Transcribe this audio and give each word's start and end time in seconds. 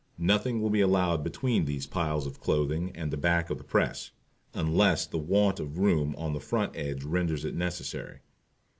Nothing 0.17 0.59
will 0.59 0.71
be 0.71 0.81
allowed 0.81 1.23
between 1.23 1.65
these 1.65 1.85
piles 1.85 2.25
of 2.25 2.39
clothing 2.39 2.91
and 2.95 3.11
the 3.11 3.17
back 3.17 3.51
of 3.51 3.59
the 3.59 3.63
press, 3.63 4.09
unless 4.51 5.05
the 5.05 5.19
want 5.19 5.59
of 5.59 5.77
room 5.77 6.15
on 6.17 6.33
the 6.33 6.39
front 6.39 6.75
edge 6.75 7.03
renders 7.03 7.45
it 7.45 7.53
necessary. 7.53 8.21